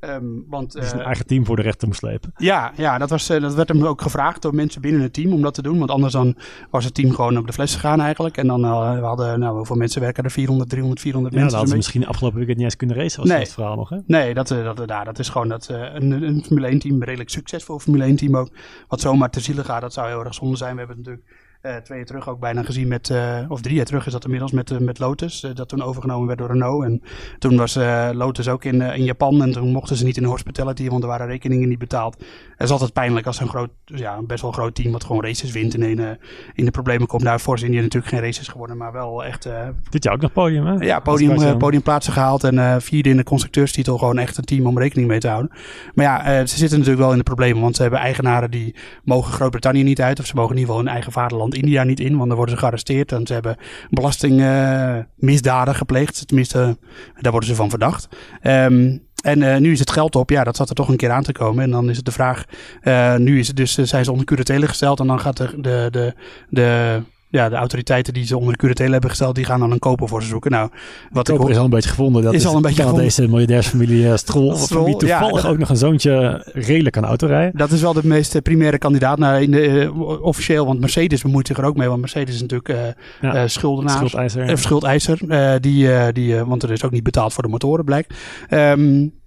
[0.00, 2.32] Um, want, die zijn eigen team voor de rechter moest slepen.
[2.36, 5.42] Ja, ja dat, was, dat werd hem ook gevraagd door mensen binnen het team om
[5.42, 5.78] dat te doen.
[5.78, 6.36] Want anders dan
[6.70, 8.36] was het team gewoon op de fles gegaan eigenlijk.
[8.36, 10.30] En dan uh, we hadden, nou, hoeveel mensen werken er?
[10.30, 11.58] 400, 300, 400 ja, mensen.
[11.58, 13.38] Ja, hadden ze misschien afgelopen weekend niet eens kunnen racen, was nee.
[13.38, 13.98] het verhaal nog, hè?
[14.06, 17.30] Nee, dat, dat, dat, dat is gewoon dat, een, een Formule 1 team, een redelijk
[17.30, 18.50] succesvol Formule 1 team ook,
[18.88, 19.80] wat zomaar te zielen gaat.
[19.80, 20.72] Dat zou heel erg zonde zijn.
[20.72, 23.74] We hebben het natuurlijk uh, twee jaar terug ook bijna gezien met, uh, of drie
[23.74, 25.46] jaar terug is dat inmiddels met, uh, met Lotus.
[25.54, 26.84] dat toen overgenomen werd door Renault.
[26.84, 27.02] En
[27.38, 27.74] toen was
[28.12, 31.08] Lotus ook in, in Japan en toen mochten ze niet in de hospitality, want er
[31.08, 32.16] waren rekeningen niet betaald.
[32.50, 35.24] Het is altijd pijnlijk als een groot, ja, een best wel groot team wat gewoon
[35.24, 36.18] races wint en in,
[36.54, 37.22] in de problemen komt.
[37.22, 39.48] Nou, Force India natuurlijk geen races geworden, maar wel echt...
[39.90, 40.74] Dit jaar ook nog podium, hè?
[40.74, 43.98] Ja, podium, podiumplaatsen gehaald en vierde in de constructeurstitel.
[43.98, 45.50] Gewoon echt een team om rekening mee te houden.
[45.94, 49.32] Maar ja, ze zitten natuurlijk wel in de problemen, want ze hebben eigenaren die mogen
[49.32, 50.20] Groot-Brittannië niet uit.
[50.20, 52.54] Of ze mogen in ieder geval hun eigen vaderland India niet in, want dan worden
[52.54, 53.12] ze gearresteerd.
[53.12, 53.56] En ze hebben
[53.90, 56.26] belastingmisdaden gepleegd.
[56.26, 56.78] Tenminste,
[57.20, 58.08] daar worden ze van verdacht.
[58.42, 60.30] Um, en uh, nu is het geld op.
[60.30, 61.64] Ja, dat zat er toch een keer aan te komen.
[61.64, 62.44] En dan is het de vraag.
[62.82, 65.00] Uh, nu is het dus, uh, zijn ze onder curatele gesteld.
[65.00, 66.14] En dan gaat de, de, de,
[66.48, 69.78] de ja, de autoriteiten die ze onder de curatele hebben gesteld, die gaan dan een
[69.78, 70.50] koper voor ze zoeken.
[70.50, 70.70] Nou,
[71.10, 72.22] wat ik hoor, is al een beetje gevonden.
[72.22, 73.04] Dat is, is al een beetje gevonden.
[73.04, 77.58] deze miljardairsfamilie uh, Stroll, Stroll die toevallig ja, ook nog een zoontje redelijk aan autorijden.
[77.58, 81.46] Dat is wel de meest primaire kandidaat naar in de, uh, officieel, want Mercedes bemoeit
[81.46, 83.96] zich er ook mee, want Mercedes is natuurlijk uh, ja, schuldenaar.
[83.96, 84.58] Schuldeiser.
[84.58, 85.18] schuldeiser.
[85.60, 88.14] die, die, want er is ook niet betaald voor de motoren, blijkt.
[88.50, 89.19] Um,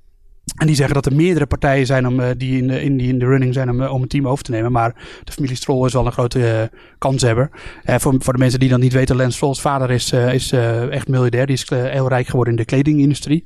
[0.57, 3.25] en die zeggen dat er meerdere partijen zijn om, uh, die, in de, in, de
[3.25, 4.71] running zijn om, uh, om een team over te nemen.
[4.71, 7.49] Maar de familie Stroll is wel een grote uh, kanshebber.
[7.85, 10.51] voor, voor de mensen die dat niet weten, Lance Stroll's vader is, is
[10.89, 11.45] echt miljardair.
[11.45, 13.43] Die is heel rijk geworden in de kledingindustrie.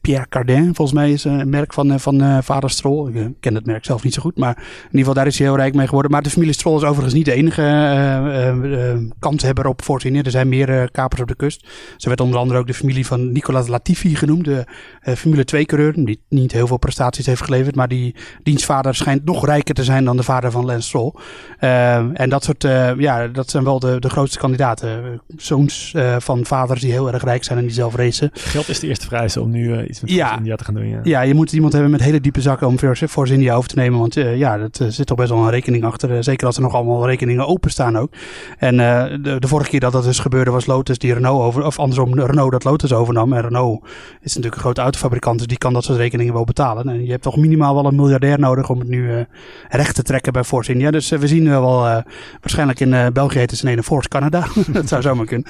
[0.00, 3.14] Pierre Cardin, volgens mij, is een merk van, van vader Stroll.
[3.14, 5.46] Ik ken het merk zelf niet zo goed, maar in ieder geval daar is hij
[5.46, 6.10] heel rijk mee geworden.
[6.10, 10.24] Maar de familie Stroll is overigens niet de enige kanshebber op voorziening.
[10.24, 11.68] Er zijn meer kapers op de kust.
[11.96, 14.64] Zo werd onder andere ook de familie van Nicolas Latifi genoemd, de
[15.00, 16.04] Formule 2-coureur.
[16.04, 17.74] Die niet heel veel prestaties heeft geleverd.
[17.74, 21.12] Maar die dienstvader schijnt nog rijker te zijn dan de vader van Lance Stroll.
[21.60, 25.20] Uh, en dat soort, uh, ja, dat zijn wel de, de grootste kandidaten.
[25.36, 28.30] Zoons uh, van vaders die heel erg rijk zijn en die zelf racen.
[28.34, 30.36] Geld is de eerste vereiste om nu iets met ja.
[30.36, 30.88] India te gaan doen.
[30.88, 31.00] Ja.
[31.02, 33.98] ja, je moet iemand hebben met hele diepe zakken om Force India over te nemen.
[33.98, 36.24] Want ja, dat zit toch best wel een rekening achter.
[36.24, 38.12] zeker als er nog allemaal rekeningen openstaan ook.
[38.58, 41.78] En de, de vorige keer dat dat dus gebeurde was Lotus die Renault over, of
[41.78, 43.32] andersom Renault dat Lotus overnam.
[43.32, 43.84] En Renault
[44.20, 46.88] is natuurlijk een grote autofabrikant, dus die kan dat soort rekeningen wel betalen.
[46.88, 49.20] En je hebt toch minimaal wel een miljardair nodig om het nu uh,
[49.68, 50.90] recht te trekken bij Force India.
[50.90, 51.96] Dus uh, we zien wel, uh,
[52.40, 54.46] waarschijnlijk in België heet het een Force Canada.
[54.72, 55.46] dat zou zomaar kunnen.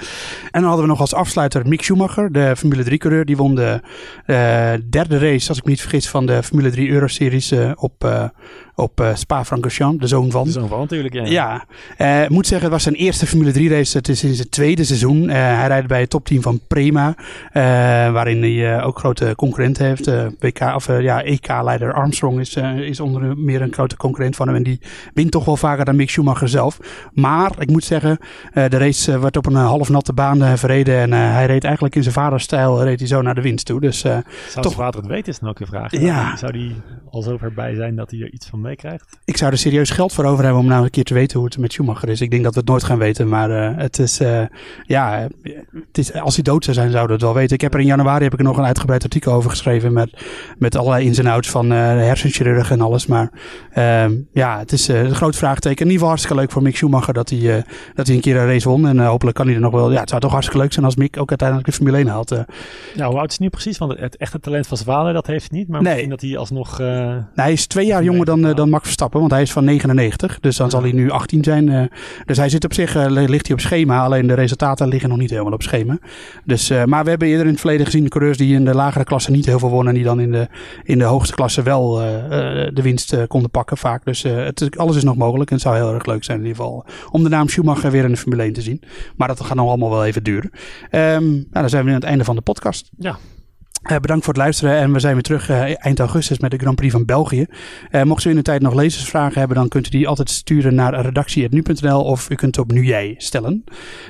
[0.50, 3.24] En dan hadden we nog als afsluiter Mick Schumacher, de Formule 3 coureur.
[3.24, 3.80] Die won de
[4.90, 8.08] derde race, als ik me niet vergis, van de Formule 3 Euro Series op,
[8.80, 10.44] op eh, Spa-Francorchamps, de zoon van.
[10.44, 11.24] De zoon van natuurlijk, ja.
[11.26, 11.64] Ja,
[11.96, 13.96] eh, moet zeggen, het was zijn eerste Formule 3 race.
[13.96, 15.28] Het is in zijn tweede seizoen.
[15.28, 17.14] Eh, hij rijdt bij het topteam van Prema,
[18.12, 20.10] waarin hij ook grote concurrenten heeft.
[20.38, 24.56] WK, of, ja, EK-leider Armstrong is, is onder meer een grote concurrent van hem.
[24.56, 24.80] En die
[25.14, 26.78] wint toch wel vaker dan Mick Schumacher zelf.
[27.12, 28.18] Maar ik moet zeggen,
[28.52, 30.98] de race werd op een half natte baan verreden.
[30.98, 33.80] En hij reed eigenlijk in zijn vaders stijl reed hij zo naar de winst toe.
[33.80, 34.22] Dus Zou
[34.54, 36.00] Toch- zijn vader het weten, is dan ook een vraag.
[36.00, 36.36] Ja.
[36.36, 36.74] Zou die
[37.10, 39.18] al zover bij zijn dat hij er iets van meekrijgt?
[39.24, 41.46] ik zou er serieus geld voor over hebben om nou een keer te weten hoe
[41.48, 42.20] het met Schumacher is.
[42.20, 43.28] Ik denk dat we het nooit gaan weten.
[43.28, 44.42] Maar eh, het is, eh,
[44.86, 45.28] ja,
[45.72, 47.54] het is, als hij dood zou zijn, zouden we het wel weten.
[47.54, 49.92] Ik heb er in januari heb ik er nog een uitgebreid artikel over geschreven.
[49.92, 50.10] Met,
[50.58, 53.06] met allerlei ins en outs van hersenchirurg en alles.
[53.06, 53.30] Maar
[53.72, 55.76] ehm, ja, het is een groot vraagteken.
[55.76, 58.46] In ieder geval hartstikke leuk voor Mick Schumacher dat hij, dat hij een keer een
[58.46, 58.86] race won.
[58.86, 59.92] En hopelijk kan hij er nog wel.
[59.92, 62.30] Ja, het zou toch hartstikke leuk zijn als Mick ook uiteindelijk de Formule 1 haalt.
[62.94, 63.78] Ja, hoe oud is hij nu precies?
[63.78, 65.68] Want het, echte talent van zijn vader, dat heeft hij niet.
[65.68, 65.88] Maar Nee.
[65.88, 66.78] misschien dat hij alsnog...
[66.78, 70.40] Nou, hij is twee jaar jonger dan, dan Max Verstappen, want hij is van 99.
[70.40, 71.68] Dus dan zal hij nu 18 zijn.
[71.68, 71.82] eh.
[72.24, 74.04] dus hij zit op zich, eh, ligt hij op schema.
[74.04, 75.98] Alleen de resultaten liggen nog niet helemaal op schema.
[76.44, 79.04] Dus, eh, maar we hebben eerder in het verleden gezien coureurs die in de lagere
[79.04, 79.88] klasse niet heel veel wonnen.
[79.88, 80.48] En die dan in de,
[80.82, 81.94] in de hoogste klasse wel
[82.74, 84.04] de winst konden pakken vaak.
[84.04, 85.50] Dus het, alles is nog mogelijk.
[85.50, 88.04] En het zou heel erg leuk zijn in ieder geval om de naam Schumacher weer
[88.04, 88.82] in de Formule 1 te zien.
[89.16, 90.50] Maar dat gaat nog allemaal wel even duren.
[90.90, 92.90] Ehm, nou, dan zijn we nu aan het einde van de podcast.
[92.98, 93.18] ja,
[93.82, 96.56] Eh, bedankt voor het luisteren en we zijn weer terug eh, eind augustus met de
[96.56, 97.46] Grand Prix van België.
[97.90, 100.74] Eh mocht u in de tijd nog lezersvragen hebben, dan kunt u die altijd sturen
[100.74, 103.64] naar redactie.nu.nl of u kunt op nu jij stellen.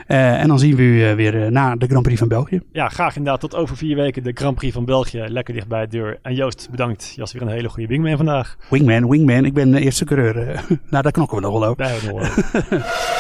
[0.07, 2.61] En dan zien we u weer na de Grand Prix van België.
[2.73, 3.41] ja, graag inderdaad.
[3.41, 5.25] Tot over vier weken de Grand Prix van België.
[5.29, 6.19] Lekker dicht bij de deur.
[6.23, 7.13] En Joost, bedankt.
[7.15, 8.57] Je was weer een hele goede wingman vandaag.
[8.71, 10.35] Wingman, wingman, ik ben de eerste coureur.
[10.91, 11.77] nou, daar knokken we nog wel over.
[11.77, 12.81] Daar hebben we nog wel.